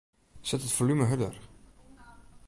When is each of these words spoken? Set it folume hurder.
Set 0.41 0.61
it 0.63 0.71
folume 0.75 1.05
hurder. 1.09 1.31